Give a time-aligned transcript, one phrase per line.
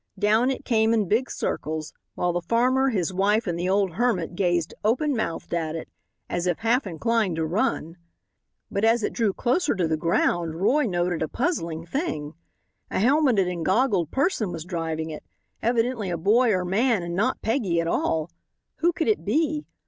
[0.17, 4.33] Down it came in big circles, while the farmer, his wife and the old hermit
[4.35, 5.89] gazed open mouthed at it,
[6.27, 7.97] as if half inclined to run.
[8.71, 12.33] But as it drew closer to the ground Roy noted a puzzling thing.
[12.89, 15.23] A helmeted and goggled person was driving it,
[15.61, 18.31] evidently a boy or man and not Peggy at all.
[18.77, 19.67] Who could it be?